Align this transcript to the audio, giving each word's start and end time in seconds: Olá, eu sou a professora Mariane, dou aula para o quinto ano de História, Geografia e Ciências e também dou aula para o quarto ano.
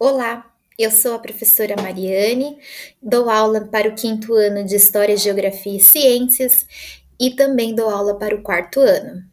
Olá, 0.00 0.48
eu 0.78 0.92
sou 0.92 1.14
a 1.14 1.18
professora 1.18 1.74
Mariane, 1.74 2.56
dou 3.02 3.28
aula 3.28 3.66
para 3.66 3.88
o 3.88 3.96
quinto 3.96 4.32
ano 4.32 4.64
de 4.64 4.76
História, 4.76 5.16
Geografia 5.16 5.76
e 5.76 5.80
Ciências 5.80 6.64
e 7.18 7.32
também 7.34 7.74
dou 7.74 7.90
aula 7.90 8.16
para 8.16 8.32
o 8.36 8.40
quarto 8.40 8.78
ano. 8.78 9.24